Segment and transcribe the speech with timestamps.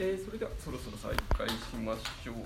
[0.00, 2.36] えー、それではそろそろ再開しましょう。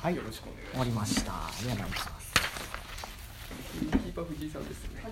[0.00, 2.32] はいよろしくお願いし終わりましたありがとうございますます。
[3.80, 5.02] キーパー藤井さんですね。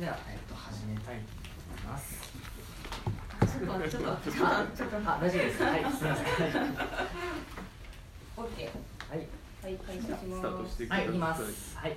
[0.00, 1.20] では、えっと、始めたいと
[1.68, 2.32] 思います。
[3.40, 5.62] ちょっとちょっとちょっとちょっとあ、大丈夫です。
[5.62, 6.26] はい、すみません。
[8.38, 8.70] オッケ
[9.10, 11.76] はい、ーはい開始しますスタートしてくださはい、いきます。
[11.76, 11.96] はい。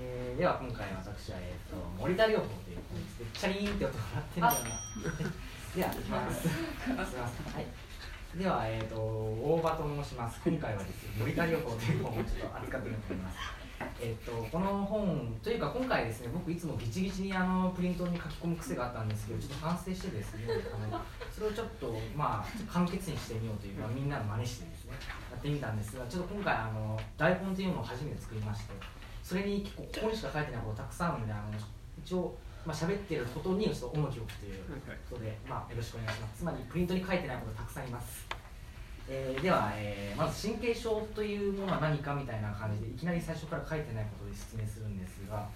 [0.00, 2.57] えー、では、今回私は、えっと、森田療法という本ですね。
[3.34, 4.70] チャリーンって音が鳴ってるんだよな。
[5.76, 6.42] では、いきます。
[6.42, 6.48] す
[6.88, 7.20] みません。
[7.20, 7.28] は
[7.60, 8.38] い。
[8.38, 10.40] では、えっ、と、大場と申します。
[10.44, 13.58] 今回はですね、森田療法という本をちょっと扱ってみようと思います。
[14.00, 21.00] えっと、この本というか今回ですね僕いつもギチギチにあのプリントに書き込む癖があったんですけどちょっと反省してですねあの
[21.32, 24.92] それをちょっとまあ簡潔にしてみようというかみんなの真似してですね
[25.30, 28.74] やってみたんですがちょっと今回あの台本というのを初めて作りまして
[29.22, 31.42] それに結構ここにしか書いてないことたくさんあるのであの
[31.98, 32.34] 一応
[32.68, 34.60] まあ喋ってることにちょっと重きを置くという
[35.08, 36.38] ことで、まあ、よろしくお願いします。
[36.40, 38.28] つまりプリントに書いてないことたくさんいます。
[39.08, 45.48] えーでは、えーまず神経症というものは何かみたいな感じでいきなり最初から書いてないことで説明するんですが、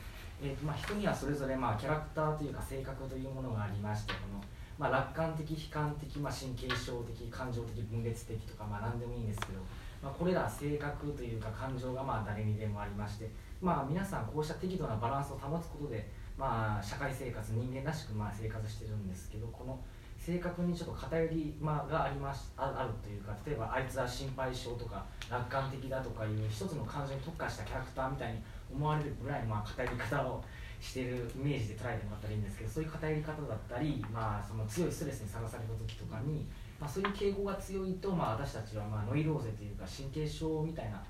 [0.42, 4.42] えーとまあ、人にはそれぞれ、まあ、キャラクターというか性格というものがありましてこの、
[4.78, 9.60] まあ、楽観的悲観的、まあ、神経症的感情的分裂的とか、まあ、何でもいいんですけど、
[10.02, 13.28] まあ、これら性格というか感情がまあ誰にでもありまして、
[13.60, 19.78] まあ、皆さんこうした適度なバランスを保つことで、まあ、社会生活人間らしくまあ生活してるんですけどこの
[20.18, 28.38] 性格にちょっと偏り、まあ、がありますああるというか例えばあいつは心配性とか楽観的だとかいう一つの感情に特化したキャラクターみたいに
[28.72, 30.44] 思われるぐらいまあ偏り方を
[30.82, 36.44] してるイメージで捉えてもらったらいいんですけどそういう偏り方だったり、まあ、その強いストレスにさらされた時とかに、
[36.80, 41.00] まあ、そういう傾向が強いと、まあ、私たちはまあノイローゼというか神経症みたいな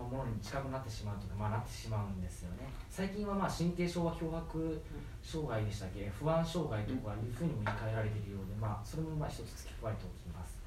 [0.00, 2.68] まあものに近くなってしまうとか、まあ、なってしまうんですよね。
[2.88, 4.80] 最近はまあ神経症は脅迫
[5.22, 6.08] 障害でしたっけ？
[6.10, 10.58] 不安障害とかいうふうにも言い換えられているようで、まあ、それもまあ一つ付け加えておきます。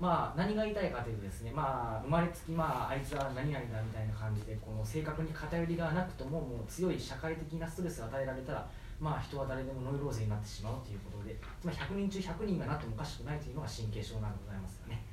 [0.00, 15.04] まあ何が言いたいかというとですねまあ生まれつきまああいつは何々だみたいな感じでこの性格に偏りがなくとももう強い社会的なストレスを与えられたらまあ人は誰でもノイローゼになってしまうということでつまり100人中100人がなってもおかしくないというのが神経症なんでございますよね。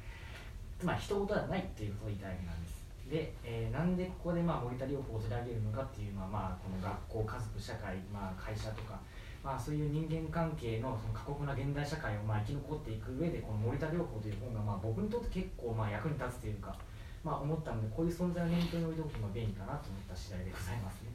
[0.79, 2.78] つまり人事ではないっていうことを言いたいわけなんです
[3.09, 8.99] で、えーなんでここでまあ森田療法を取り上げるのかっていうのは、まあ、この学校家族社会、まあ、会社とか、
[9.43, 16.75] まあ、そういう人間関係のその過酷な現代社会をまあ生き残っていく上でこの森田療法という本がまあ僕にとって結構まあ役に立つというか、
[17.23, 21.09] まあ、思ったのでこういう存在を念頭に置いておくのが便利かなと思った次第でございますね。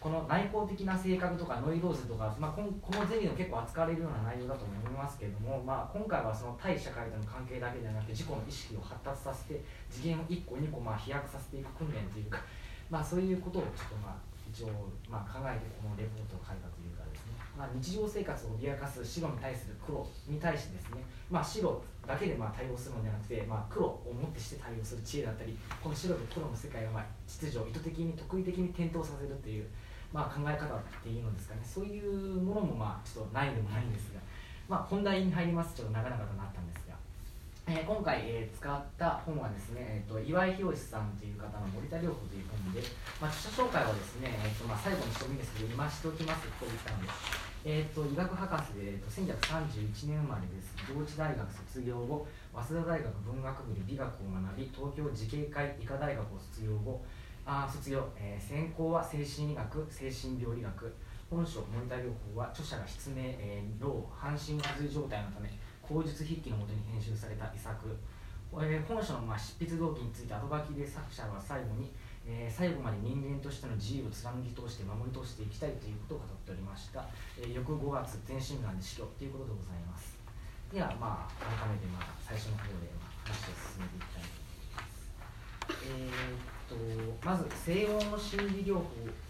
[0.00, 9.60] この内向的な性格とかノイローゼとか、まあ、このゼミでも結構扱われるような内容だと思いますけれども、まあ、今回はその対社会との関係だけではなくて自己の意識を発達させて
[9.90, 12.38] 次元を1個2個まあ飛躍させていく訓練というか、
[12.90, 14.70] まあ、そういうことをちょっとまあ一応
[15.10, 29.66] まあ考えてこのレポートを書いたというかですね、まあ、日常生活を脅かす白に対する黒に対してですね、まあ、白だけでまあ対応するのではなくて、まあ、黒をもってして対応する知恵だったりこの白と黒の世界をまあ秩序を意図的に特異的に転倒させるという
[30.12, 31.60] まあ、考え方っていうのですかね。
[31.64, 34.20] そういうものもまあちょっとないでもないんですが、
[34.68, 35.74] まあ、本題に入ります。
[35.76, 36.94] ちょっと長々となったんですが、
[37.68, 42.80] えー今回、えー使った本はですね、えー、と岩井博さんという方の「森田療法」という本で、
[43.20, 47.08] まあ、著者紹介はですね、えーとまあ、最後にしてもいいんですけど今しておきますと言ったので、
[47.64, 50.74] えー、と医学博士で、えー、と1931年生まれです。
[50.88, 52.26] 上智大学卒業後
[52.56, 57.04] 早稲田大学文学部で美学を学び東京慈恵会医科大学を卒業後
[57.50, 60.94] あ卒業、えー専攻は精神医学精神病理学。
[61.30, 65.48] 本書「森田療法」は著者が失明、えー、老半身不随状態のため
[65.82, 67.84] 口述筆記のもとに編集された遺作、
[68.52, 71.92] えー本書のまあ執筆動機について後書きで作者は最後に、
[72.26, 77.04] えー最後まで人間としての自由を貫き通して守り通していきたいということを語っておりました、
[77.36, 80.16] えー翌5月全身がんで死去ということでございます。
[80.72, 85.12] ではまあ改めてまあ最初の方でま話を進めていきたいと思います。
[85.84, 86.74] えーと
[87.24, 88.84] まず西欧の心理療法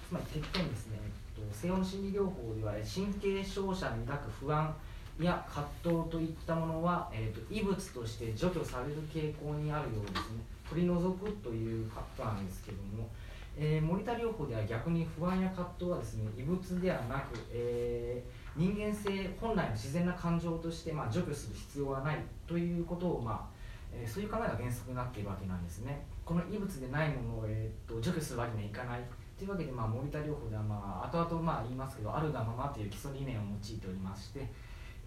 [0.08, 0.99] つまりてっですね、
[1.37, 4.75] えっと、西欧の心理療法では神経症者に抱く不安
[5.20, 10.58] や葛藤といったものは、えー、と異物として除去される傾向にあるようですね。
[10.69, 13.08] 取り除くということなんですけども、
[13.56, 23.46] えー森田療法では逆に不安や葛藤はですね異物ではなく、えー人間性本来の自然な感情として、まあ、除去する必要はないということを、まあ
[23.93, 26.05] えーそういう考えが原則になっているわけなんですね。
[26.28, 29.00] この異物でないものを、えー、と除去するわけにはいかない。
[29.38, 34.40] というわけで、まあ、森田療法では、まあ後々まあ言いますけどあるがままという基礎理念を用いておりまして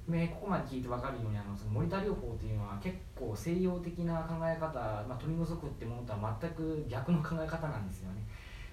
[0.08, 8.24] ねここまで聞いて分かるようにあのその森田療法というのは結構西洋的な考え方、まあ、取り除くってものとは全く逆の考え方なんですよね。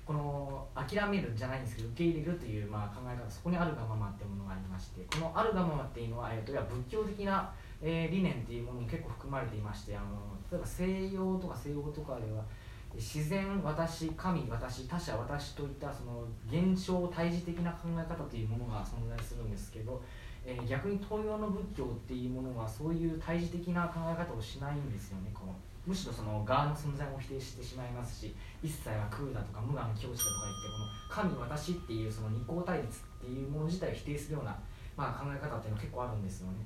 [0.06, 7.52] この諦めるじゃないんですけど受け入れるというまあ考え方そこにあるがままっていうものがありましてこのあるがままっていうのは、えー、と仏教的な、
[7.82, 10.06] えー理念っていうものも結構含まれていましてあの
[10.50, 12.42] 例えば西洋とか西欧とかでは
[12.94, 20.02] 自然私神私他者私といったその現象対峙的な考え方というものが存在するんですけど、
[20.44, 25.30] えー逆に東洋の仏教っていうものはそういう対峙的な考え方をしないんですよね。
[25.34, 25.54] この
[25.88, 34.54] むしろその側の存在も否定してしまいますし一切は空だとか無我の境地だとか言ってこの神私っていうその二項対立っていうもの自体を否定するような、
[34.98, 36.58] まあ、考え方っていうのは結構あるんですよね。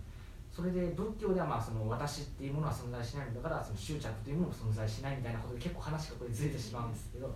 [0.52, 7.26] それで仏教ではまあその私っていうものは存在しないんだからその執着というものも存在しないみたいなことで結構話がこれずれてしまうんですけど、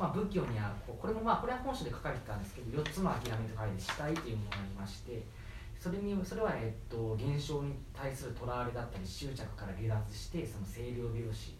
[0.00, 5.22] まあ、仏教にはここれもまあこれは本書で書かれてたんですけど4つの諦めと書いて死体というものがありまして
[5.78, 11.52] それにそれは、えっと、現象に対するとらわれだったり執着から離脱してその清涼病死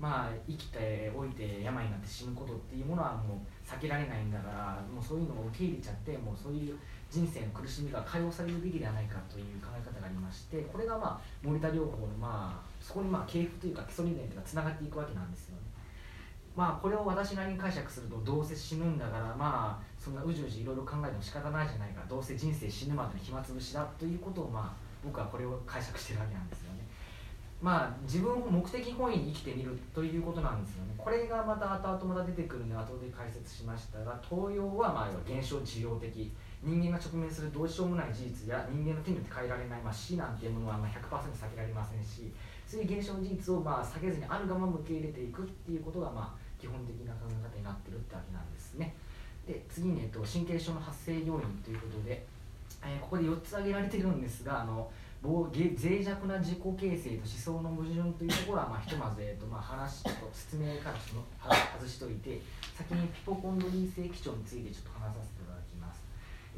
[0.00, 6.78] まあ生きておいて病になって死ぬことっていうものはもう避けられないんだからもうそういうのを受け入れちゃってもうそういう
[7.10, 15.62] 人生の苦しみが解放されるべきではないかという考え方がありましてこれがまあ森田療法のまあそこにまあ系譜というか基礎理念というかつながっていくわけなんですよね。
[16.56, 24.72] まあこれを私なりに解釈するとどうせ死ぬんだからまあそんなうじうじいろいろ考えても仕方ないじゃないかどうせ人生死ぬまでの暇つぶしだということをまあ
[25.04, 26.80] 僕はこれを解釈してるわけなんですよね。
[27.60, 30.94] まあ自分を目的本位に生きてみるということなんですよね。
[30.96, 42.30] これがまた後々また出てくるので後で解説しましたが東洋はまあ要は現象受容的人間が直面するどうしようもない事実や人間の手によって変えられない、まあ、死なんていうものはまあ100%避けられませんし
[42.68, 48.94] そういう現象の事実をまあ避けずにあるがまま受け入れていくっていうことがまあ基本的な考え方になってるってわけなんですね。
[49.46, 52.26] で次に、えっと、神経症の発生要因ということで、
[52.84, 54.90] えーここで4つ挙げられてるんですがあの
[55.22, 62.40] 脆弱な自己形成と思想の矛盾というところは、まあ、ひとまず、えっとまあ、話と説明からちょっと外しといて
[62.74, 65.69] 先にピポコンドリー性基調についてちょっと話させていただきます。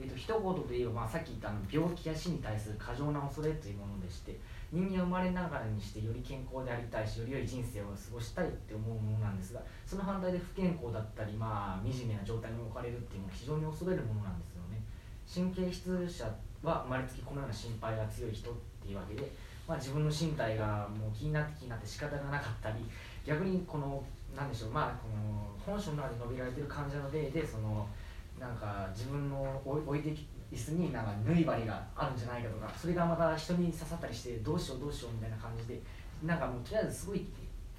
[0.01, 4.39] えー、と一言で言えば、まあ、さっき言ったあの病気や死に対する過剰な恐れというものでして
[4.73, 14.81] 人間生まれながらにしてより健康でありたいしより良い人生を過ごしたいって思うものなんですがその反対で不健康だったり、まあ、惨めな状態に置かれるっていうのは非常に恐れるものなんですよね。
[15.29, 16.25] 神経質者
[16.63, 19.31] は生まれつきこのような心配が強い人っていうわけで、
[19.69, 22.77] まあ、自分の身体がもう気になって気になって仕方がなかったり
[23.25, 24.03] 逆にこの
[24.35, 27.87] なんでしょうまあこの本書の中で述べられてる患者の例でその
[28.43, 35.81] なんか自分の置い置いてき椅子になんか縫い針があるんじゃないかとかそれがまた人に刺さったりしてどうしようどうしようみたいな感じで
[36.25, 37.25] なんかもうとりあえずすごい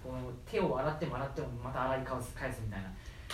[0.01, 2.89] この手を洗っても洗ってもまた洗い返す返すみたいな。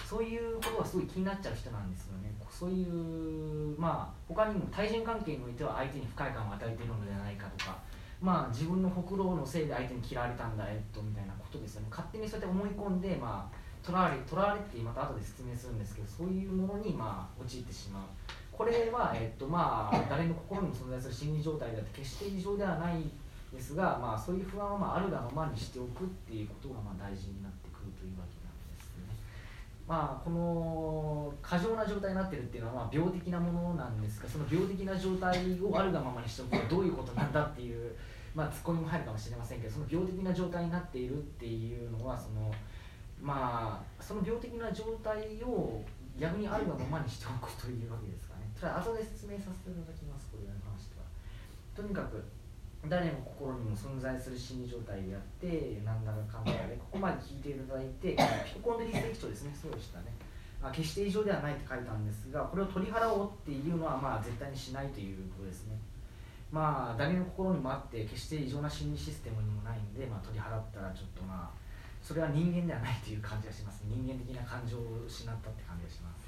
[0.05, 2.31] そういうことがすごい気になっちゃう人なんですよね。
[2.49, 7.77] そういうまあ他にも対人関係においては相手に不快感を与えているのではないかとか
[8.21, 11.87] まあ自分のほくろのせいで相手に嫌われたんだえっとみたいなことですよね。
[11.89, 18.03] 勝手にそうやって思い込んでまあとらわれとらわれってまた後で説明するんですけどそういうものにまあ陥ってしまう
[18.51, 22.95] これは、えっとまあ、誰の心にも存在する心理状態であって決して異常ではない
[23.53, 29.15] ですが、まあ、そういう不安はまああるがままにしておくっていうことがまあ大事になってくるというわけなんですね。
[29.87, 37.95] まあ、この過剰な状態になってるっていうのはまあ病的なものなんですがその病的な状態をあるがままにしておくとはどういうことなんだっていう、
[38.35, 42.51] まあ、ツッコミも入るかもしれませんけどその病的な状態になっているっていうのはその
[43.21, 45.83] まあその病的な状態を
[46.19, 48.47] 逆にあるがままにしておくというわけですかね。
[48.55, 51.05] それは後で説明させていただきますこれに関しては。
[51.75, 52.23] とにかく
[52.87, 58.15] 誰の心にも存在する心理状態であって何だかかんだでここまで聞いていただいて
[58.47, 60.05] ピココンデリステキですねそうでしたね
[60.63, 65.75] あ決して異常ではないって書いたんですがこれを取り払おうっていうのはまあ絶対にしないということですね
[66.51, 71.68] まあ誰の心にもあって決して異常な心理システムにもないんで、まあ、取り払ったらちょっとまあ
[72.09, 73.85] それは人間ではないという感じがします。
[73.85, 76.25] 人間的な感情を失ったって感じがします。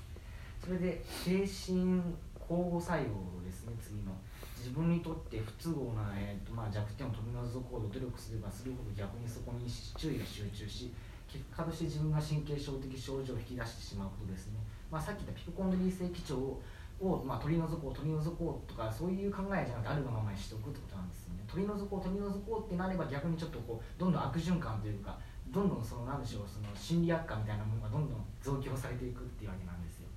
[0.61, 1.97] それで精神
[2.37, 3.09] 交互作用
[3.41, 3.73] ですね。
[3.81, 4.13] 次の。
[4.61, 9.65] 自分にとって不都合な、えーとまあ、弱点を取り除こうと努力すればするほど逆にそこに
[9.97, 10.93] 注意が集中し
[11.25, 14.61] 結果として自分が神経症的症状を引き出してしまうことですね、
[14.93, 16.61] まあ、さっき言ったピココンドリー性基調
[17.01, 21.41] を、まあ、取り除こう取り除こうとかそういう考えじゃなくてあるがままにしておくってことなんですね。
[21.49, 25.17] 取り除こう取り除こうってなれば逆にちょっとこうどんどん悪循環というか
[25.51, 30.07] どんどんその何でしょうその心理悪化みたいなものがどんどん増強されていくっていうわけなんですよ。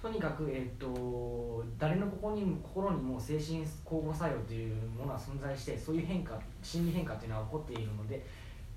[0.00, 8.24] とにかく、えー、と誰のここにも心にも精神交互作用というものは存在してそういう変化心理変化というのは起こっているので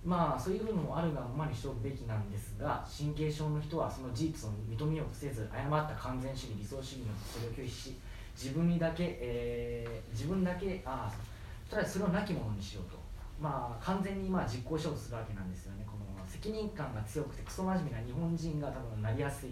[0.04, 7.96] まあそういうのもあるがままにしておくべきなんですが神経症の人はその事実を認めようとせず誤った完全主義理想主義のそれを拒否し
[8.36, 13.01] 自分にだけ、えー自分だけああとりあえずそれをなきものにしようと。
[13.42, 15.86] まあ完全にまあ実行しようとするわけなんですよね。
[15.86, 19.50] この責任感が強くてクソ真面目な日本人が多分なりやすい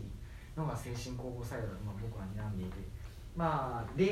[0.55, 2.99] のが精神統合作用だとまあ僕は睨んでいて。
[3.35, 4.11] まあ例で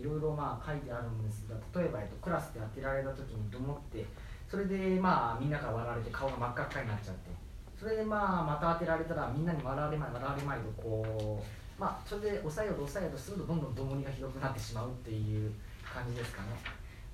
[0.00, 4.04] いろいろまあ書いてあるんですが例えば、えっと、クラスで当てられた時にと思って
[4.50, 7.30] それでまあみんなから笑われて顔が真っ赤っかになっちゃって。
[7.78, 15.52] それでまあまた当てられたらみんなに笑われまい笑われまいとこうまあそれで抑えようと抑えようとするとどんどんどもりがひどくなってしまうっていう
[15.84, 16.48] 感じですかね。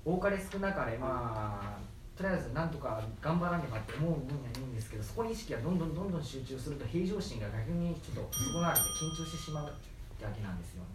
[0.05, 1.77] 多かれ少なかれまあ
[2.15, 9.71] とりあえずなんとか頑張らねばって思う分にはいいんですけどそこに意識がどんどんどんどん集中すると平常心が逆にちょっと損なわれて緊張してしまうっ
[10.19, 10.89] てわけなんですよね。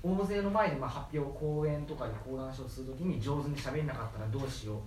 [0.00, 4.78] 大勢の前でまあ発表講演とかで講談書をするときに上手に喋れなかったらどうしよう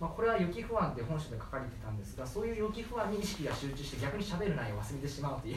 [0.00, 5.56] まあ、これは予期不安って本書で書かれてたんですがそういう予期不安に意識が集中して逆に喋る内容を忘れてしまうという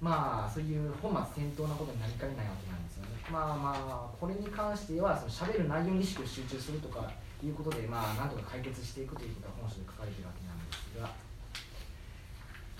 [0.00, 3.10] まあそういう本末転倒なことになりかねないわけなんですよね。
[3.30, 7.10] まあまあこれに関してはその喋る内容に意識を集中するとか
[7.44, 11.12] いうことでまあなんとか解決していくということが本書で書かれているわけなんですが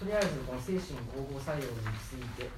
[0.00, 2.49] とりあえずこの精神統合作用について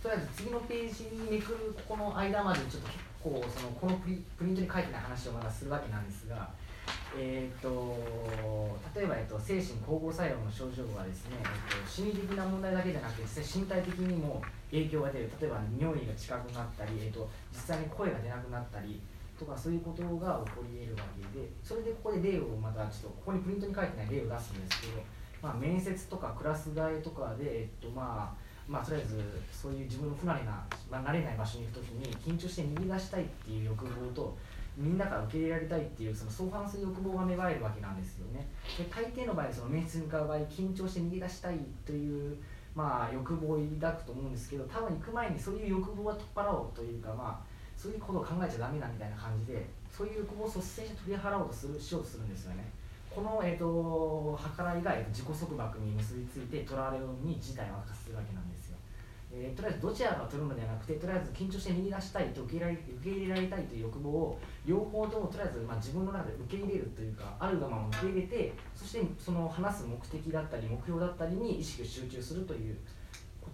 [0.00, 6.48] とりあえず次のページにめくるここの間までちょっと結構そのこのプリプリントに書いてない話をまだするわけなんですが
[7.18, 7.96] えーと、
[8.94, 15.30] 例えば、えっと、精神統合作用の症状はですね、えっと、心理的な問題だけじゃなくて実際身体的にも影響が出る。
[15.40, 19.00] 例えば匂いが近くなったり、えっと、実際に声が出なくなったり
[19.38, 25.02] とかそういうことが起こり得るわけでそれでここで例をまたちょっとここにプリントに書いてない例を出すんですけど、
[25.42, 34.36] まあ、面接とかクラス替えとかで、えっとまあまあ、とりあえずそういう自分の不慣れな、まあ、慣れない場所に行く時に緊張して逃げ出したいっていう欲望と
[34.76, 38.46] みんなから受け入れられたいっていうその相反する欲望が芽生えるわけなんですよね。
[38.76, 42.36] で大抵の場合その面接に向かう場合緊張して逃げ出したいという
[42.74, 47.45] まあ欲望を抱くと思うんですけど多分行く前にそういう欲望は取っ払おうというかまあ
[47.76, 52.64] そういうことを考えちゃダメだみたいな感じでそういう欲望を率先して取り払おうとするしようとするんですよね。
[53.16, 58.76] この、えーと、計らいが、自己束縛に結びついてとらわれるように事態を悪化するわけなんですよ。
[59.32, 72.76] えー、とりあえずどちらが取るのではなくてとりあえず緊張して逃げ出したいと受け入れ受け入れられたいという欲望を両方ともとりあえずまあ自分の中で受け入れるというかあるがまま受け入れてそしてその話す目的だったり目標だったりに意識を集中するという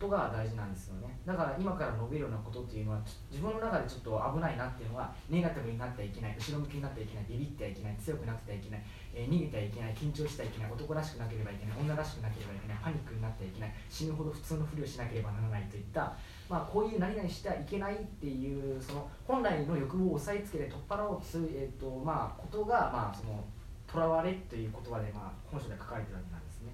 [0.03, 8.83] ことが大事なんですよねだから今から述べるようなことっていうのは自分の中でちょっと危ないなっていうのはネガティブになってはいけない後ろ向きになってはいけないビビってはいけない強くなってはいけない
[9.15, 16.17] えー、逃げてはいけない緊張してはいけない男らしくなければいけない女らしくなければいけないパニックになってはいけない死ぬほど普通のふりをしなければならないといった、
[16.49, 23.45] まあ、こういう何々してはいけないっていうその本来の欲望を押さえつけて取っ払おうとする、えーとまあ、ことが、まあ、その
[23.93, 26.73] 囚われという言葉で、まあ、本書で書かれてるわけなんですね。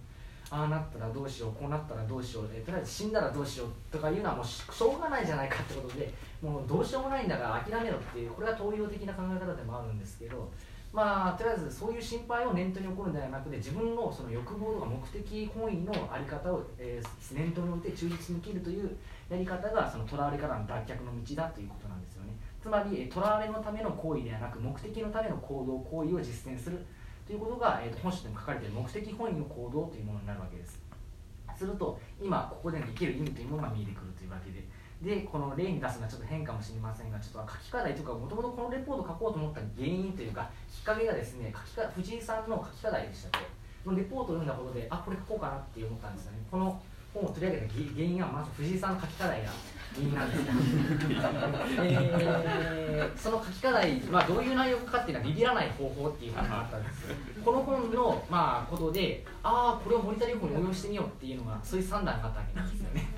[0.50, 10.50] ああなったらどうしようこうなったらどうしよう、えー、とりあえず死んだらどうしようとかいうのはもうしょうがないじゃないかってことでもうどうしようもないんだから諦めろっていうこれは東洋的な考え方でもあるんですけど
[10.90, 18.96] まあとりあえずそういう心配を念頭に起こるんではなくて自分のその欲望とか目的本位の在り方を、えー、念頭に置いて忠実に生きるという
[19.28, 22.32] やり方がその囚われからの脱却の道だということなんですよね。
[22.62, 26.84] つまり囚われのための行為ではなく目的のための行動行為を実践する
[27.28, 30.80] ということが、えー、本書でも書かれている目的本位の行動というものになるわけです。
[31.54, 34.64] すると今ここでの生きる意味というものが見えてくるというわけで。
[34.98, 43.42] でこの例に出すのはちょっと変かもしれませんがちょっと書き課題というかもともとこのレポート書こうと思った原因というかきっかけがですね書きか藤井さんの書き課題でしたっ
[43.84, 46.38] けのレポートを読んだことであこれ書こうかなって思ったんですよね。
[46.50, 46.82] この
[47.14, 49.50] 本を取り上げた原因はまず藤井さんの書き課題が
[49.98, 50.52] 原因なんですが、
[51.84, 57.06] えー、その書き課題、まあ、どういう内容かっていうのはビビらない方法っていうのがあったんです
[57.44, 63.08] この本の、まあ、ことでああこれを森田理子に応用してみようっていうのがそういう算段があったわけなんですよね。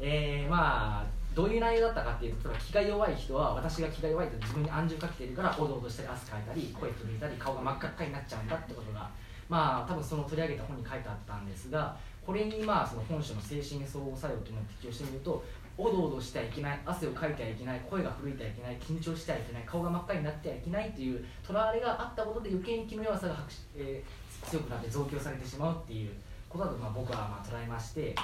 [0.00, 9.08] えー、まあどういう内容だったかっていうと気が弱い人は私が気が弱いと自分に暗示をかけてるからおどおどしたり汗かいたり声震えたり顔が真っ赤っかになっちゃうんだってことが
[9.48, 11.96] まあ多分その取り上げた本に書いてあったんですが
[12.26, 15.42] これにまあその本書の精神相互作用というのを適用してみると
[15.80, 23.36] おどおどしてはいけない汗をかいてはいけない声が震えてはいけない緊張してはいけない顔が真っ赤になってはいけないというとらわれがあったことで余計に気の弱さが、
[23.74, 26.10] えー、強くなって増強されてしまうっていう
[26.48, 28.14] ことだとまあ僕はまあ捉えまして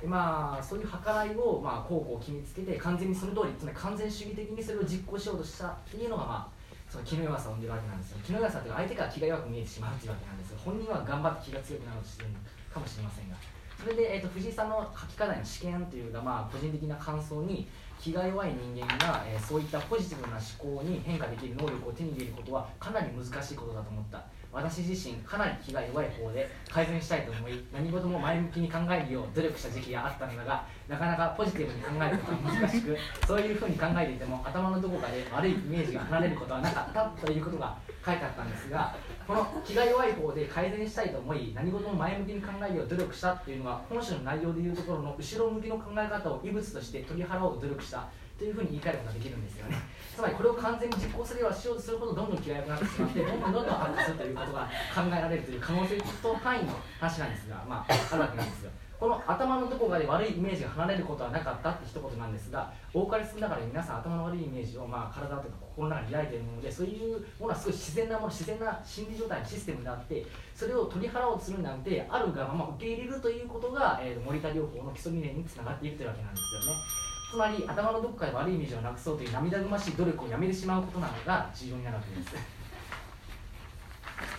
[0.00, 8.18] でまあ、そういう計らいを、まあ、こうこう決めつけて完全にその通りつまり完全主義的にそれを実行しようとしたっていうのが、まあ、その気の弱さを生んでるわけなんですよ。
[8.22, 10.58] 気の弱さというか相手から気が弱く見えてしまうというわけなんですよ。
[10.62, 12.28] 本人は頑張って気が強くなろうとしてる
[12.68, 13.55] かもしれませんが。
[13.78, 17.68] それで、えーと、藤井さんの書き課題の試験というか、まあ、個人的な感想に
[18.00, 24.24] 気が弱い人間が、えー、そういったポジティブな思考に変化できる能力を手に入れることはかなり難しいことだと思った。
[24.56, 32.96] 私自身かなり気が弱い方で改善したいと思い何事も前向きに考えるよう努力した時期があったのだがなかなかポジティブに考えることは難しく
[33.26, 38.96] そういうふうに考えていても頭のどこかで悪いイメージが離れることはなかったということが書いてあったんですが
[39.26, 48.08] この気が弱い方で改善したいと思い何事も前向きに考えるよう努力したっていうのは本書の内容でいうところの後ろ向きの考え方を異物として取り払おう努力した。
[48.38, 49.76] というふうに言い換えることができるんですよね。
[50.16, 58.70] つまりこれを完全に実行すればしようとするほどどんどん気が弱くなってしまってどんどんどんどん悪化するということが考えられるという可能性と範囲の話なんですがまああるわけなんですよ。
[58.98, 70.24] この頭のどこかで悪いイメージが離れることはなかったって一言なんですが多かれ少なかれ皆さん頭の悪いイメージをまあ体とか心の中に抱いているものでそういうものはすごい自然なもの自然な心理状態のシステムであって
[70.54, 77.05] それを取り払おうとするなんてあるがまま受け入れるということが、えー、森田療法の基礎理念につながっているというわけなんですよね。
[77.30, 82.34] つまり頭のどこかで悪いイメージをなくそうという涙ぐましい努力をやめてしまうことなどが重要になるわけです。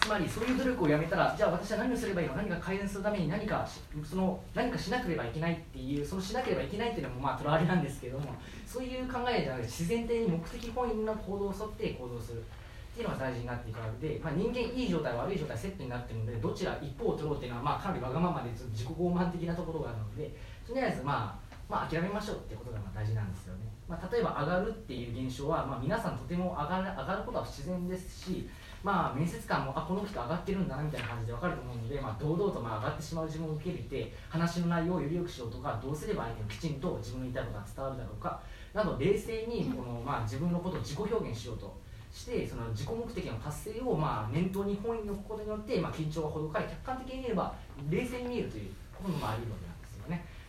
[0.01, 2.35] つまりそういう努力をやめたらじゃあ私は何をすればいいの？
[2.35, 3.67] 何か改善するために何か
[4.03, 8.33] その何かしなければいけないっていうそのしなければいけないっていうのもまあとらわれなんですけども
[8.65, 12.39] そういう考えじゃなくて自然的に目的本位の行動を沿って行動する。
[12.39, 28.49] っていうのが大事になっていくわけで、まあ、人間いい状態悪い状態セットになってるのでどちら一方を取ろうっていうのはまあかなりわがままで自己傲慢的なところがあるのでとりあえずまあまあ、諦めましょうってことがまあ大事なんですよね、まあ、例えば上がるっていう現象は、まあ、皆さんとても上がる上がることは自然ですし
[28.83, 38.39] まあ、面接官もあこの人上がってるんだなみたいな感じで分かると思うので、まあ、堂々とまあ上がってしまう自分を受け入れて話の内容をより良くしようとかどうすれば相手にきちんと自分の言いたいことが伝わるだろうか。
[38.73, 41.75] など冷静にこの、まあ、自分のことを自己表現しようと
[42.13, 47.55] してその自己目的の達成をまあ念頭に本意に置くことによって、まあ、緊張がほどかり客観的に見れば
[47.89, 49.66] 冷静に見えるということもあり得るわけなんで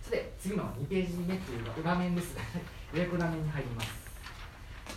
[0.02, 2.36] すよねそれで次の2ページ目というか裏面です。
[2.94, 4.08] 予約裏面に入ります。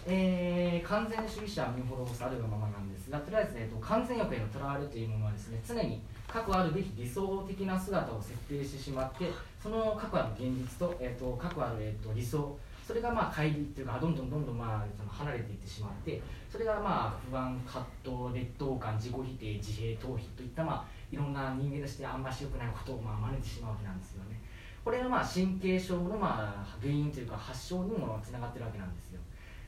[0.08, 9.29] えー、完全主義者は見滅ぼすあるがままなんですがとりあえず、えーと、完全欲へのとらわれというものはですね常に過去あるべき理想的な姿を設定してしまって
[9.62, 16.20] その過去ある現実と,、えーと、過去ある、えーと、理想それがまあ乖離というかどんどんどんどんまあその離れていってしまって
[16.51, 24.41] それがまあ不安葛藤劣等感自己否定自閉逃避といったまあいろんな人間としてあんまし良くないことをまあ真似てしまうわけなんですよね。
[24.83, 29.20] これがまあ神経症のまあ原因というか発症にもつながってるわけなんですよ。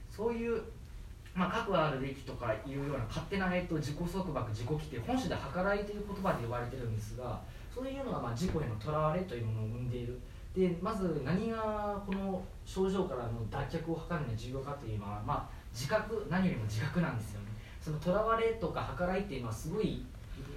[0.09, 0.61] そういう、
[1.35, 7.41] まあ、核あるべきとかいうような勝手な、えっと、自己束縛自己規定本種で計らいという言葉で言われてるんですが
[7.73, 10.19] そういうのがまあ自己へのとらわれというものを生んでいる。
[10.55, 17.47] でまず何がこの症状からの脱却を図るのに重要かというのは、まあ、自覚何よりも自覚なんですよね。
[17.81, 20.05] そのとらわれとか計らいっていうのはすごい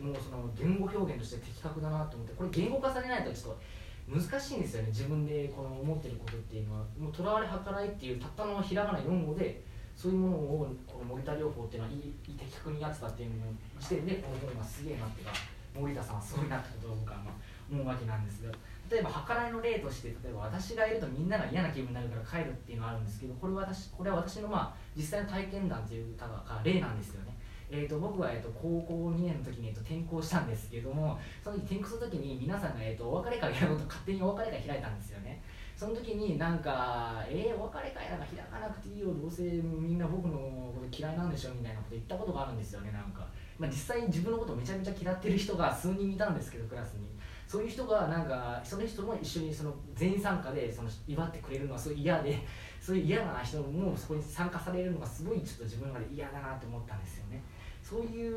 [0.01, 3.59] もうその言語表現として的確だなと思ってこれ言語化されないとちょっと
[4.09, 4.89] 難しいんですよね。
[4.89, 6.85] 自分でこの思ってることっていうのは。
[6.99, 9.63] もうとらわれ計らいっていうたったのひらがな4語で
[9.97, 13.37] そういうものをこの森田療法っていうのはいい的確にやってたっていうの
[13.81, 15.33] 時点でこの本がすげえなっていうか
[15.75, 17.19] 森田さんはすごいなってことを僕は
[17.71, 18.53] 思うわけなんですが。
[18.89, 26.27] 例えば計らいの例として例えば私がいるとみんなが嫌な気分になるから帰るっていうのがあるんですけどこれは私これは私のまあ実際の体験談というか
[26.63, 27.36] 例なんですよね。
[27.71, 35.43] えーと、僕は、えーと、高校2年の時に、えーと、転校したんですけどもその時転校する時に皆さんが、えー、とお別れ会やろうと勝手にお別れ会開いたんですよね。
[35.77, 43.27] その時になんか「えー、お別れ会なんか開かなくていいよどうせみんな僕のこと嫌いなんでしょ」みたいなこと言ったことがあるんですよねなんか、
[43.59, 47.07] まあ、実際に自分のことめちゃめちゃ嫌ってる人が数人いたんですけどクラスに。
[47.47, 52.37] そういう人がなんかその人も一緒にその全員参加でその祝ってくれるのはすごい嫌で
[52.81, 57.43] そういう嫌な人もそこに参加されるのがすごいちょっと自分の中で嫌だなって思ったんですよね。
[57.89, 58.37] そういう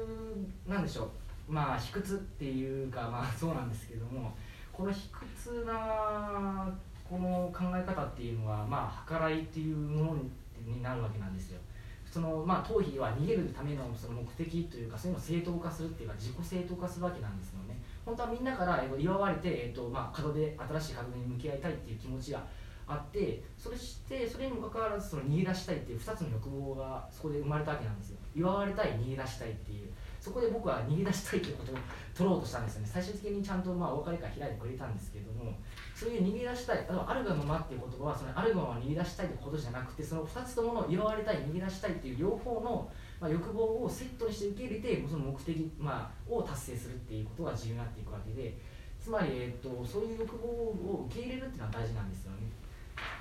[0.68, 1.10] なんでしょ
[1.48, 4.32] うまあ卑屈っていうかまあそうなんですけども
[4.72, 6.72] この卑屈な
[7.10, 10.18] この考え方っていうのはまあ計らいっていうもの
[10.64, 11.60] になるわけなんですよ。
[12.06, 17.76] そのまあ逃避は逃げるためのその目的というかそういうのを正当化するっていうか自己正当化するわけなんですよね。
[18.06, 22.44] 本当はみんなから祝われて、えーとまあ、門で新しい門出に向き合いたいっていう気持ちが
[22.89, 28.17] あってそれしてそれにもかかわらずその逃げ出したいっていう2つの欲望がそこで生まれたわけなんですよ。
[28.36, 29.89] 祝われたい逃げ出したいっていう。
[30.19, 31.75] そこで僕は逃げ出したいということを
[32.13, 32.89] 取ろうとしたんですよね。
[32.91, 35.54] 最終的にちゃんとまあお別れ会開いてくれたんですけども
[35.95, 48.58] そういう逃げ出したいあるがままっていう言葉はそのあるがまま逃げ出したいということじゃなくてその2つともの祝われたい逃げ出したいっていう両方のまあ、欲望をセットにして受け入れてその目的、まあ、を達成するっていうことが重要になっていくわけで。
[48.99, 52.52] つまり、えーと、そういう欲望を受け入れるっていうのは大事なんですよね。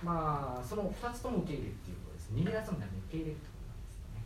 [0.02, 4.24] まあその2つとも受け入れるっていうことです逃げ出すんだ受け入れるってことなんですよね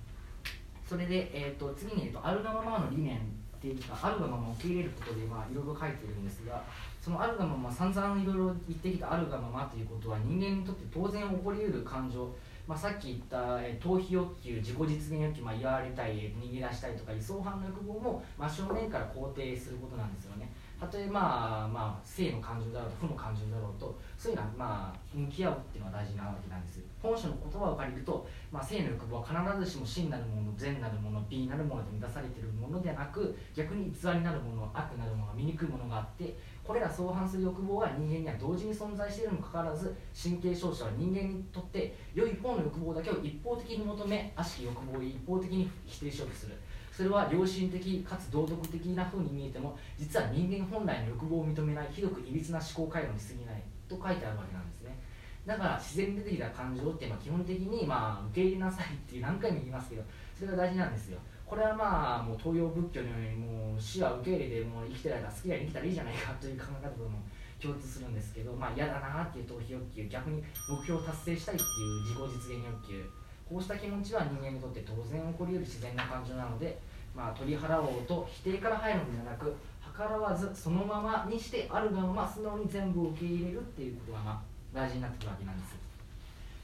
[0.85, 3.21] それで、えーと、次に、えーと、あるがままの理念っ
[3.61, 6.63] ていうかあるがまま受け入れることでまあいろいろ書いてるんですが
[7.01, 12.29] そのあるがまま散々いろいろ言ってきたあるがままということは人間にとって当然起こりうる感情。
[12.67, 20.49] まあ、さっき言った、え逃避欲求自己実現欲求、まあ、言われたい逃げ出したいとか理想犯の欲望も、まあ、正面から肯定することなんですよね。
[20.83, 26.81] たとえまあまあ性の感情だろうと負の感情だろうとそういうのはまあ向き合うっていうのは大事なわけなんです。
[27.01, 46.55] 本書の言葉を借りると、まあ、性の欲望は必ずしも真なるもの善なるもの美なるもので満たされているものではなく逆に偽りなるもの悪なるもの醜いものがあってこれら相反する欲望は人間には同時に存在しているにもかかわらず神経症者は人間にとって良い方の欲望だけを一方的に求め悪しき欲望を一方的に否定しようとする。
[46.93, 54.99] それは良心的かつ道徳的な風に見えても実は人間本来の欲望を認めないひどくいびつな思考回路に過ぎないと書いてあるわけなんですね。
[55.47, 60.03] だから自然に出てきた感情っていうのは基本的にまあ受け入れなさいっていう何回も言いますけど
[60.39, 61.19] それが大事なんですよ。
[61.47, 67.19] これはまあもう東洋仏教のようにもう死は受け入れてもう生きてる間好きなに生きたらいいじゃないかという考え方とも
[67.61, 73.22] 共通するんですけどまあ嫌だなっていう逃避欲求逆に目標を達成したいっていう自己実現欲求。
[73.53, 76.79] こうした気持ちは人間にとって当然起こり得る自然な感情なので、
[77.15, 79.55] まあ、取り払おうと否定から入るのではなく
[79.95, 84.41] 計らわずそのままにしてあるがまま素直に全部受け入れるっていうことがまあ
[84.73, 85.77] 大事になってくるわけなんです。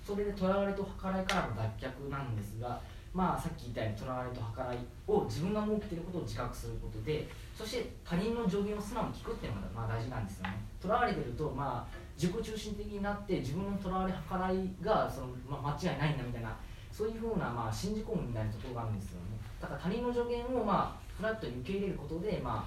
[0.07, 2.81] それでとらわれと計らいからの脱却なんですが
[3.13, 10.57] まあさっき言ったようにとらわれと計らいを自分が設けていることを自覚することでそして他人の助言を素直に聞くっていうのがまあ大事なんですよね。
[10.81, 16.57] とらわれてるとまあ自己中心的になって自分のとらわれ計らいがその、まあ、間違いないんだみたいな
[16.99, 19.39] そういうふうな、まあ、信じ込むみたいなところがあるんですよね。
[19.63, 22.67] だから他人の助言を、まあ、フラットに受け入れることで、ま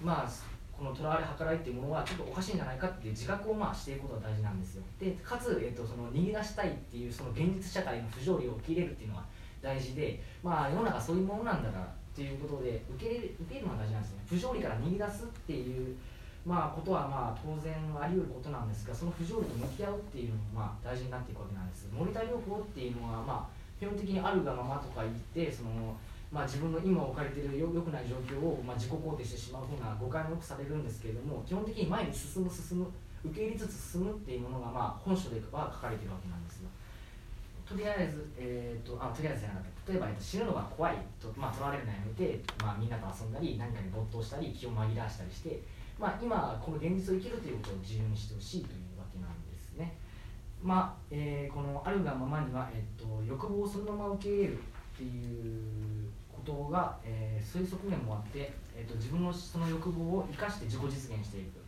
[0.00, 0.30] まあ、
[0.70, 9.24] このとらわれ計らいっていうものはちょっとおかしいんじゃないかっていう自覚を、まあ、していくことが大事なんですよでかつ、えっと、その逃げ出したいっていうその現実社会の不条理を受け入れるっていうのは
[9.62, 15.96] 大事で、まあ、世の中そういうものなんだからっていうことで受け入れる受け入れるのが大事なんですね不条理から逃げ出すっていう
[16.44, 25.96] まあ、ことはまあ当然あり得ることなんですがその不条理と向き合うっていうのもまあ大事になっていくわけなんです森田療法っていうのはまあ基本的にあるがままとか言ってその、
[26.32, 32.86] まあ、自分の今置かれているよよくない状況を、まあ、自己肯定してしまうふうな誤解もよくされるんですけれども基本的に前に進む進む
[33.24, 36.68] 受け入れつつ進むっていうものが、まあ、本書では書かれているわけなんですよ。
[37.64, 45.64] とりあえず、えーと、あとりあえずじゃなかった例えば、えっと、死ぬのが怖いと、まあ、取られるのやめて、まあ、みんなと遊んだり何かに没頭したり気を紛らわしたりして
[45.98, 49.94] まあ、今この現実を生きるということを自由にしてほしいというわけなんですね。
[50.64, 54.60] まあえー、このあるがままには、えっと、欲望をそのまま受け入れるっ
[54.96, 61.60] ていうことが、えー、そういう側面もあって、えっと、自分のその欲望を生かして自己実現していく、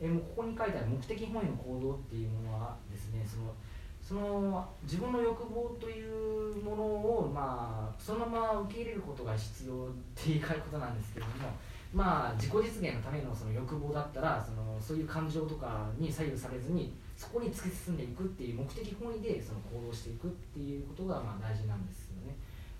[0.00, 3.52] えー、もうここに書いてある目的本位の行動っていうものはですねその
[4.00, 9.76] その自分の欲望というものを、まあ、そのまま受け入れることが必要っ
[10.14, 11.50] てい換えることなんですけれども
[11.92, 22.36] まあ、自己実現のためのその欲望だったらそのそういう感情とかに左右されずにそこに突き進んでいくっていう目的本位でその行動していくっていうことがまあ大事なんですよね。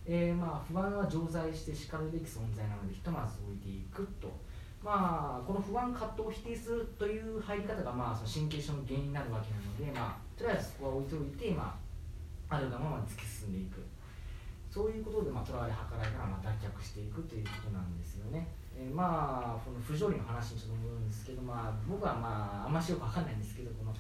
[0.07, 4.31] えー、まあ不安は常在してしかるべき存在なのでひとまず置いていくと。
[4.79, 11.75] まあ、この不安葛藤を否定するという入り方が、まあ、その神経症の原因になるわけなので、まあ、とりあえずそこは置いておいて、ま
[12.49, 13.83] あ、あるがままに突き進んでいく
[14.71, 18.47] そういうことで、まあ、とらわれ計らいからまあ脱却していくということなんですよね。
[18.77, 23.91] えー、まあこの不条理の話にちょっと戻るんですけど、まあ、僕はまああんましよく分かんないんですけどこの、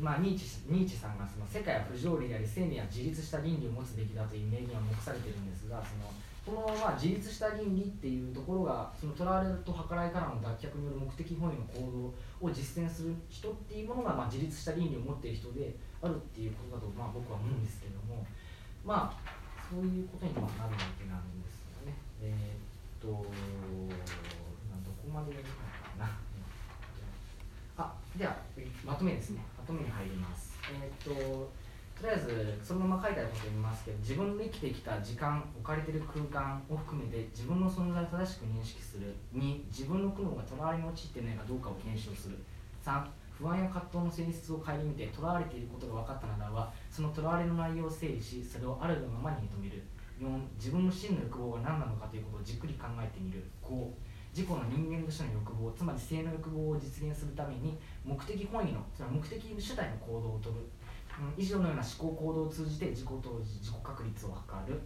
[0.00, 6.10] まあ、ニーチニーチさんがその世界は不条理であり生命は自立した倫理を持つべきだという名言を目されてるんですがその
[6.44, 18.26] このまあ自立した倫理っていうところがそのとらわれと計らいからの脱却による目的本位の行動を実践する人っていうものがまあ自立した倫理を持っている人であるっていうことだとまあ僕は思うんですけども
[18.84, 19.16] まあ
[19.70, 21.94] そういうことにはなるわけなんですよね。
[22.20, 26.10] えーとどこまでやるのかな
[27.76, 28.36] あでは
[28.84, 30.52] まとめですねまとめに入ります。
[30.68, 31.48] えっ、と
[31.96, 39.16] とりあえずそのまま書いてあることを言いますけど自分で生きてきた時間置かれている空間を含めて自分の存在を正しく認識する。
[39.32, 42.36] 2自分の苦悩がとらわれに陥っていないかどうかを検証する。
[42.84, 43.08] 3
[43.40, 49.82] 不安や葛藤の性質を顧みてとらわれていることが分かったならばそのとらわれの内容を整理しそれをあるがままに認める。
[50.20, 50.28] 4
[50.60, 53.42] 自分の真の欲望が何なのかということをじっくり考えてみる。
[53.62, 53.88] 5
[54.34, 60.56] 自己の人間としての欲望つまり性の欲望を実現するために目的本位のその目的主体の行動をとる、
[61.22, 64.80] うん、以上のような思考行動を通じて自己当時自己確立を図る、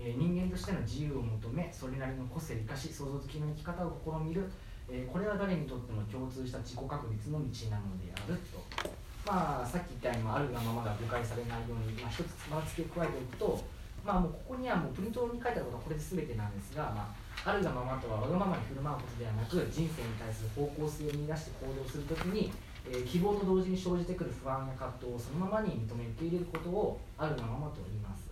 [0.00, 4.48] えー、人間としての自由を求めそれなりの個性を生かし創造的な生き方を試みる、
[4.88, 9.04] えー、これは誰にとっても共通した自己確立の道なのであると。
[9.26, 13.64] まあ、さっき言ったようにあるがままでは誤解されないように、まあ、一つつまつけ加えておくと
[14.04, 22.52] まあもうここにはもうプリントに書いてあることはこれで全てなんですが、まあ、あるがままとはわがままに振る舞うことではなく人生に対する方向性を見出して行動するときに、
[22.84, 28.28] えー、希望と同時に生じてくる不安や葛藤をそのままに認め受け入れることをあるがままと言います。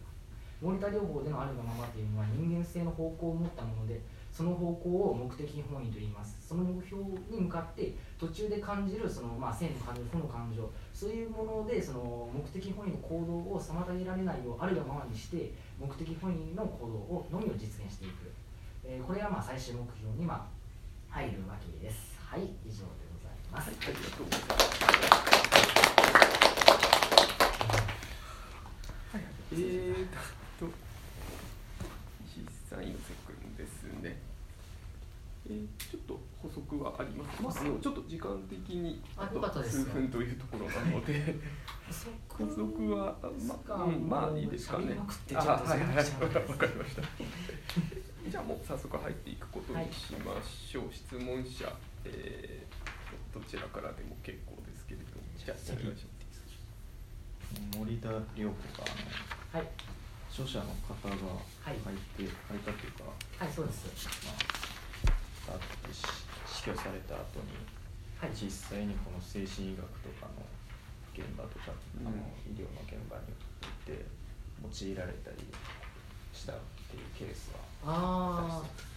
[0.61, 3.99] モニター療法でのあるがままというのは人間性の方向を持ったもので
[4.33, 6.37] その方向を目的本位と言います。
[6.49, 10.71] その目標に向かって途中で感じるその、まあ、性の感情負の感情。
[10.95, 18.33] そういうものでその目的本位の行動を妨げられないようあるがままにして目的本位の行動をのみを実現していく、
[18.85, 20.47] えーこれがまあ最終目標にまあ
[21.15, 22.19] 入るわけです。
[22.19, 24.41] はい以上でございます、ありがとうござい。
[29.13, 30.07] はい、えー
[30.59, 30.65] と、
[32.27, 33.22] 石井さん、猪瀬君ですね。
[35.45, 37.65] えー、ちょっと補足はありますか？
[37.67, 41.35] あのちょっと時間的にあと数分というところなので、
[42.29, 44.97] 補足はまあ、うん、まあいいですかね。
[45.35, 45.97] あ、はいはい
[46.49, 47.03] わかりました。
[48.31, 50.85] じゃあもう早速入っていくことにしましょう。
[50.93, 51.73] 質問者、
[52.05, 57.79] えー、どちらからでも結構ですけれども、じゃあお願いします。
[57.79, 58.85] 森田良子が
[59.59, 59.67] はい。
[60.33, 61.17] 著者の方が
[61.61, 61.75] はい
[62.17, 62.59] て、書い。
[62.61, 63.05] たというか、
[63.37, 64.07] はいそうです。
[64.25, 64.35] まあ、
[65.49, 66.03] あってし
[66.47, 67.59] 死去された後に、
[68.21, 68.31] はい。
[68.35, 70.43] 実際にこの精神医学とかの
[71.15, 74.05] 現場とか、あのうん医療の現場において
[74.63, 75.45] 用いられたり
[76.33, 76.57] したっ
[76.91, 78.92] ていうケースはああ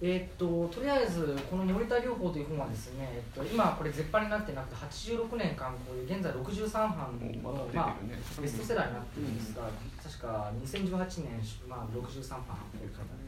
[0.00, 7.96] えーっととりあえずこの「モニター療法」という本はですね、えっと、今これ絶版になってなくて86年間こういう現在63版の、まねまあ、
[8.40, 9.62] ベストセラーになってるんですが、
[10.00, 13.18] 確か2018年、まあ、63版発表された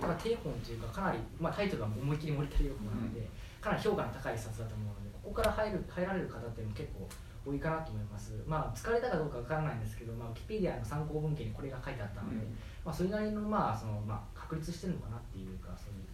[0.00, 3.28] ただ低本というかかなり、まあ、タイトルが思いっきりモニター療法なので、
[3.60, 7.08] かなり評価の高い一冊だと思うのでここから入る入られる方っていうのも結構
[7.44, 8.32] 多いかなと思います。
[8.46, 12.42] まあ疲れたかどうかわからないんですけど、まあ、ウィキペディアの参考文献にこれが書いてあったので、うん。
[12.84, 16.07] まあ、それなりの,、まあそのまあ、確立してるのかなっていうかそういう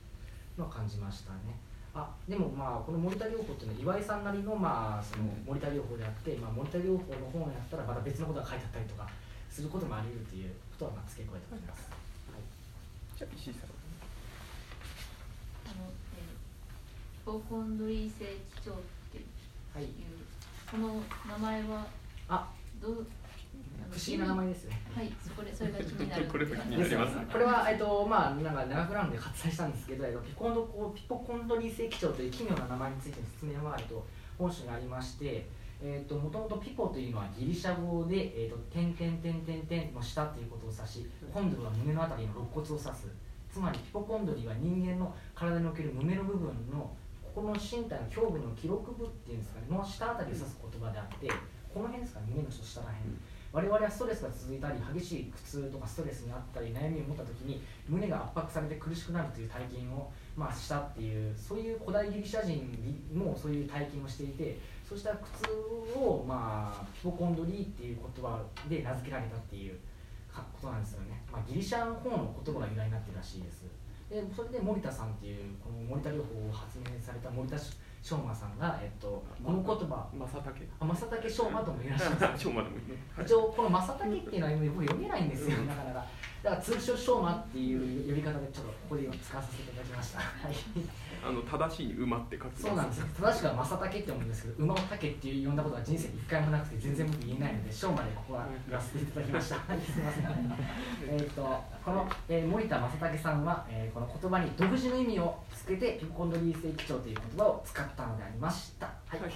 [0.58, 1.58] のを感じましたね。
[1.94, 9.06] あでもまあこの森田療法っていうのは岩井さんなりのまあその森田療法であって、まあ、森田療法の本をやったらまた別のことが書いてあったりとか
[9.48, 11.90] することもあり得るということはまあ付け加えておきます。
[12.34, 12.42] はい
[13.16, 13.70] じゃあ石井さん。
[15.70, 15.86] あの、
[16.18, 16.34] えー、
[17.14, 19.24] ヒポコンドリー性気腸っていう、
[19.72, 19.86] はい、
[20.70, 21.86] この名前は
[22.28, 22.50] あ
[22.82, 23.06] どう
[23.90, 24.80] 不思議な名前ですね。
[24.94, 26.24] はい、そこでそれが気になる。
[26.26, 34.04] これが気になですりますこれは、えっとまあ、なんか長くなるので割愛したんですけど、えっと、ピコンドこうピポコンドリー性気腸という奇妙な名前についての説明は、えっと、
[34.36, 35.46] 本書にありまして、
[35.80, 43.06] えっと、もともとピポというのはギリシャ語で、えっと、点点点点点の下ということを指し、コンドルは胸のあたりの肋骨を指す。
[43.54, 46.90] つまりピポコンドリーは人間の体における胸の部分の
[47.22, 51.30] ここの身体の胸部の記録部っていうんですかねの下あたりを指す言葉であって
[51.72, 53.14] この辺ですかね胸の下ら辺
[53.54, 62.66] 我々はストレスが続いたり激しい苦痛とかストレスにあったり悩みを持った時に胸が圧迫されて苦しくなるという体験を、まあ、したっていうそういう古代ギリシャ人
[63.14, 65.28] もそういう体験をしていてそうした苦
[65.94, 69.78] 痛を、まあ、ヒポコンドリーっていう言葉で名付けられたっていう
[70.34, 73.62] ことなんですよね、まあ、ギリシャの方の言葉が由来になってるらしいです。
[74.10, 77.56] でそれで森田さんっていうこの森田療法を発明された森田
[78.04, 80.68] 昌磨さんが、えっと、この言葉正竹。
[80.78, 82.16] あ正竹昌磨ともいらっしゃる。
[82.20, 82.64] んでもいい。
[82.92, 83.00] ね。
[83.16, 86.04] はい一応この正竹っていうのは今僕読めないんですよなかなか。
[86.42, 90.18] だから通称昌磨っていう呼び方でちょっとここで今使わさせていただきました。
[90.18, 90.54] はい。
[91.26, 92.60] あの正しいに馬って書く。
[92.60, 93.06] そうなんですよ。
[93.16, 99.54] 正しくは正竹って思うんですけど馬を竹っていう呼んだことは人生で一回もなくて全然僕言えないので昌磨でここは言わせていただきました。
[99.56, 100.54] はいすみません。
[101.08, 109.32] えっとこの、えー森田正竹さんは、えーこの言葉に独自の意味をつけてピココンドリー性気腸という言葉を使ったのでありましたはいはいあ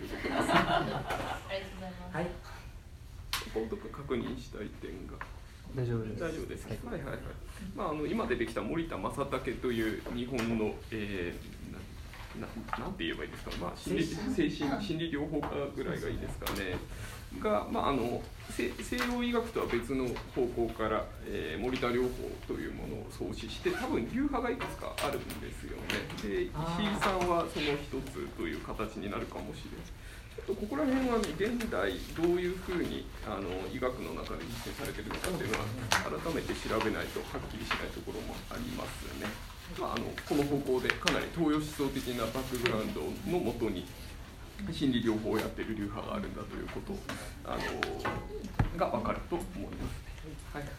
[0.00, 0.86] りがとうございま
[2.12, 2.16] す。
[2.16, 2.26] はい
[3.54, 5.14] こことか確認したい点が。
[5.74, 6.74] 大丈夫です大丈夫ですか。
[6.90, 7.18] はいはいはい。
[7.74, 12.46] まああの今出てきた森田正竹という日本の、えー、な
[12.78, 13.50] ななんて言えばいいですか。
[13.60, 16.76] まあ心理精神心理療法家ぐらいがいいですかね。
[17.40, 26.08] がまああの西西洋医学とは別の方向から、えー、森田療法というものを創始して多分流派がいくつかあるんですよね。
[26.22, 26.50] で石井
[27.00, 29.86] さんはその一つという形になるかもしれない。
[30.38, 35.66] ちょっとここら辺はね、現代どういうふうにあの医学の中で実践されているのかっていうのは
[36.22, 39.26] 改めて調べないとはっきりしないところもありますね。
[39.76, 43.84] まあ、あのこの方向でかなり東洋思想的なバックグラウンドのもとに
[44.72, 46.92] 心理療法をやっている流派があるんだということ
[47.44, 47.62] あの
[48.78, 50.08] が分かると思います。
[50.52, 50.72] はいはい、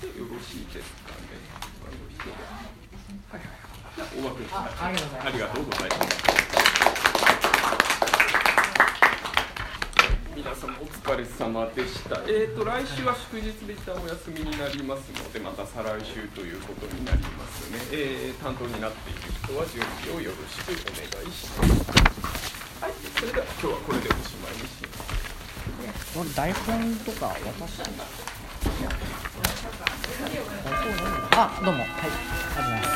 [0.00, 1.38] でよろしいですかね。
[3.30, 3.48] ははいはい。
[3.96, 6.14] じゃあ大場君、あありがとうございますありがとうございます。
[10.34, 12.20] 皆様お疲れ様でした。
[12.26, 17.78] えーと来週は祝日で一旦お休みになりますので、また再来週ということになりますね。
[17.92, 22.13] えー担当になっている人は準備をよろしくお願いします。
[22.84, 24.52] はい、それでは今日はこれでおしまい。
[24.52, 26.12] にします。
[26.12, 28.04] これ台本とか渡したんだ
[31.30, 31.80] あどうも。
[31.80, 31.88] はい。
[31.88, 32.92] ありがとうございます。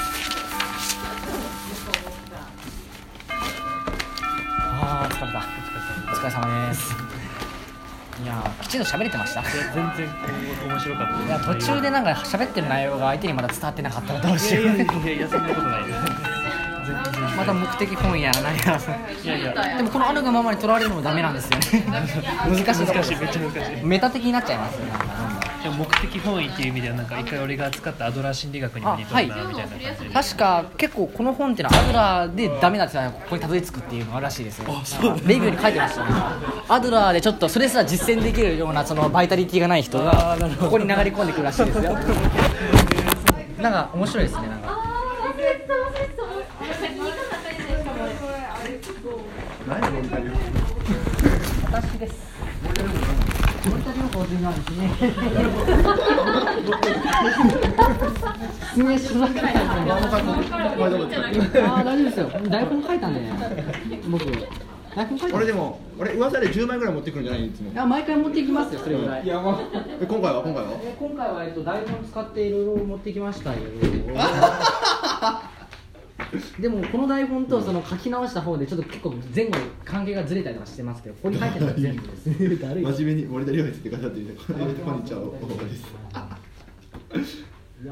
[4.60, 6.92] あー疲れたお疲れ様です
[8.22, 9.42] いやーきちんと喋れてました。
[9.42, 10.06] 全然
[10.68, 11.24] 面白かった。
[11.24, 14.12] いや途中でなんか喋ってる内容が相手にまだ伝わってなかった。
[14.12, 14.64] らどうしよう。
[14.64, 15.98] いやいやいやいやそんなことないです
[17.38, 18.78] また目的本やら何やら。
[19.24, 19.76] いやいや。
[19.76, 21.84] でもこのあるがままに取られるのもダメなんですよね。
[21.86, 22.86] 難しい。
[22.86, 23.16] 難しい。
[23.16, 23.84] めっちゃ難しい。
[23.84, 30.10] メタ的になっちゃいますよなんかどんどんでも目的本位っていう意味ではなんか一回俺が扱ったアドラー心理学にも似てるなみたいな感じで。
[30.10, 34.66] 確か結構この本っていうのはアドラーでダメなってたらここにたどり着くっていうのがあるらしいですよ。
[35.26, 36.10] レビューに書いてましたね。
[36.68, 41.96] アドラーでちょっとそれすら実践できるようなそのバイタリティがない人がここに流れ込んでくるらしいですよ。
[43.60, 46.44] なんか面白いですねなんか忘れてた忘れてたもう
[46.80, 49.18] 先に行かなあかんやないしかも
[49.66, 50.30] 何モニタリ
[51.78, 52.14] 私です。
[53.70, 54.90] 森田良子というのはですね
[58.70, 63.30] 説明しづらいなあー大丈夫ですよ台本書いたんでね
[64.08, 64.48] 僕台
[65.06, 67.46] 本書いた俺でも俺噂で10枚ぐらい持ってくるんじゃない？
[67.46, 67.70] いつも。
[67.72, 69.26] いや毎回持っていきますよそれぐらい。
[69.26, 69.60] やば
[70.00, 70.42] え今回は？
[70.42, 73.58] 今回はえ今回は、えっと、台本使っていろいろ持ってきましたよ
[76.60, 82.60] でもこの台本とその書き直した方でちょっと結構前後に関係がずれたりとかしてますけどここに書いてるのは全部です。
[82.60, 84.52] だるい真面目に森田亮についてくださっているこ
[84.92, 85.86] んにちはおおです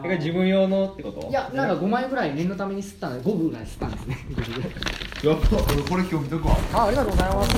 [0.03, 1.29] これ自分用のってこと？
[1.29, 4.19] いやなんか5枚ぐらい念のために吸ったんで5分ぐらい吸ったんですね。
[5.23, 5.47] やっぱ。
[5.73, 7.57] 俺これ今日見とくわあありがとうございます。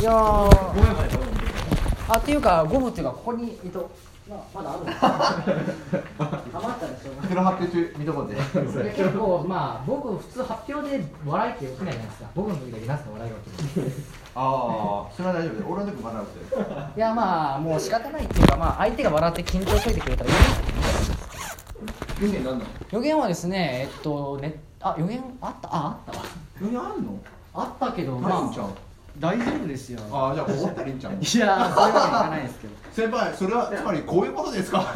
[0.00, 0.14] いやー。
[2.08, 3.90] あっていうか5分っていうかここにえっと
[4.28, 4.98] ままだあるんです
[6.52, 8.34] 余 ったでしょう発表中見とこうぜ。
[8.82, 12.28] で結構まあ僕普通発表で笑いって起きないじゃないですか。
[12.34, 13.92] 僕の時だけなすの笑いが起きる。
[14.34, 15.96] ああそれは大丈夫で俺の時
[16.96, 20.36] いやまあもう仕方ないっていうかまあ相手が笑って緊張しといてくれたらいい
[22.26, 26.24] 予言なんだ予言はですねえっとねあ予言あったああったわ。
[26.60, 27.18] 予言あんの？
[27.54, 28.66] あったけどまあないんちゃう？
[29.18, 30.00] 大丈夫ですよ。
[30.12, 32.74] ああじゃあ怒ったらいいんちゃう いやーそういうわけにいかないですけど。
[32.92, 34.94] 先輩それは つまりこういうことですか？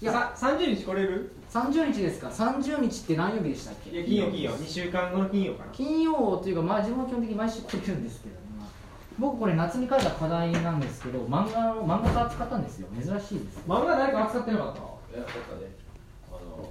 [0.00, 3.90] いや30日来れる？30日ですか？30日って何曜日でしたっけ？
[3.90, 4.52] いや金曜金曜。
[4.52, 5.72] 2週間後の金曜かな。
[5.72, 8.68] 金曜というかまあ自分は基本的に毎週来るんですけど、まあ
[9.18, 12.86] 僕これ夏に書いた課題なんですけど漫画の漫画家扱ったんですよ。
[12.94, 14.78] 珍しいです漫画誰か扱ってなかった？
[14.80, 14.86] いや
[15.18, 15.68] どっかで
[16.30, 16.70] あの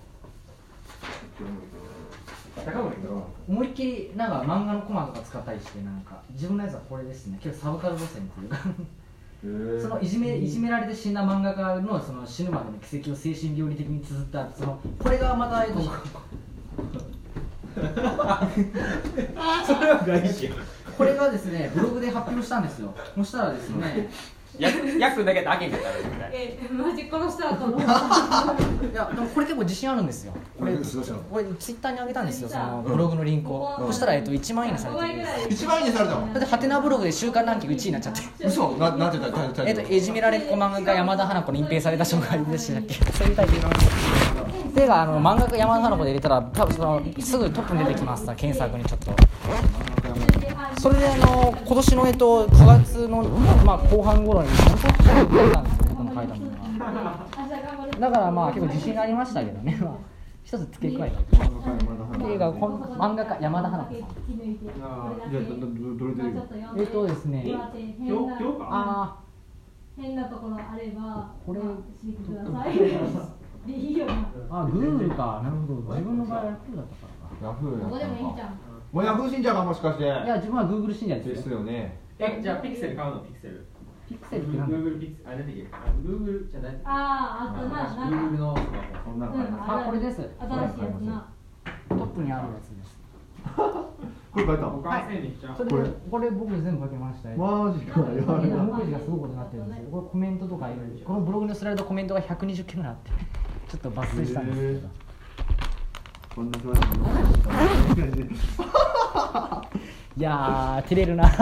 [2.65, 7.38] 高森君思いっきりなんか漫画のコマとか使ったりしてなんか自分のやつはこれですね。
[7.41, 8.50] 結構サブカル路線っていう。
[8.50, 8.58] か
[9.82, 15.91] そのいじめいじめられて死んだ漫画家のその死ぬまでの奇跡を精神病理的に綴ったそのこれがまたえっとそ
[17.80, 17.86] れ
[19.91, 20.50] は外資
[20.98, 22.91] これがですね ブログで発表したんですよ。
[23.15, 24.10] そしたらですね
[24.60, 26.28] 役だけであけんかったらみたいな。
[26.32, 27.84] えマジ殺したらと思うい
[28.96, 30.34] やでもこれ結構自信あるんですよ。
[30.60, 35.02] これこれツイッターに上げたんですよそのブログのリンクを、そしたら、えっと、1万いいねされて
[35.48, 35.82] る一番い。
[35.84, 36.28] いねされたの？
[36.28, 38.22] それでハテナブログで週間ランキング1位になっちゃって。
[38.48, 38.72] 嘘？
[38.78, 43.34] ななんて言ったタイえっと、いじめられっ子漫画家山田花子に隠蔽された障害でしたっけそうい。
[43.34, 44.86] うタイトルてい。
[44.86, 48.26] うかあの漫画家山田花子で入れたら多分そのすぐトップに出てきます。
[48.26, 49.12] さ検索にちょっと
[50.80, 57.28] それであの今年のえっと9月の、まあ、後半頃に本当に書いたんですよねこの書いたものは
[58.00, 59.98] だからまあ結構自信ありましたけどね、まあ、
[60.44, 61.20] 一つ付け加えた。
[61.20, 61.36] って
[62.26, 64.00] いうかこの漫画家山田花子さん。
[64.00, 66.24] じゃあどどどれで
[66.78, 67.46] えっとですね。
[68.62, 69.20] あ
[69.98, 72.78] 変なところあればこれまあ教えてください
[73.68, 74.18] でいいよなー
[74.50, 75.42] あグーグルか。
[75.44, 75.82] なるほど。
[75.96, 77.08] 自分の場合はヤフーだったか
[77.42, 77.48] らか。
[77.48, 78.60] ヤフーどこでもいいじゃん
[78.91, 80.04] もうヤフー信者かもしかして。
[80.04, 82.00] いや自分はグーグル信者ですですよよね。
[82.19, 83.65] えじゃあピクセル買うのピクセル
[84.10, 85.67] ピクセルってなんだ Google ピクセルあ何だっけ？
[85.71, 86.78] あ Google じゃない。
[86.84, 88.26] あああったななんか。
[88.26, 88.58] Google の
[89.06, 89.71] そんなの買います。
[89.71, 90.15] あこれです。
[90.15, 90.32] 新しいや
[90.71, 91.30] つな
[91.89, 92.97] トップにあるやつです。
[93.58, 94.63] これ書いた
[95.10, 95.21] れ。
[95.21, 97.30] でこれ僕全部書きました。
[97.30, 98.00] よマジか。
[98.00, 99.89] やばいなホームページがすごいことになってるんですよ。
[99.91, 101.06] これコメントとかいろいろ。
[101.06, 103.12] このブログにスライドコメントが120件ぐらいあって
[103.67, 104.89] ちょっと抜粋したんですけど
[106.38, 106.86] こんな素晴らし
[110.15, 111.23] いいやー照れるな。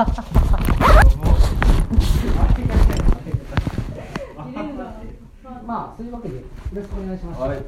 [5.67, 6.41] まあそういうわけでよ
[6.73, 7.41] ろしくお願いします。
[7.41, 7.49] はい。
[7.49, 7.61] はい。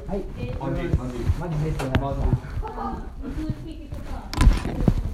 [0.58, 4.74] マジマジマジですお願いします普通聞いてください
[5.04, 5.07] い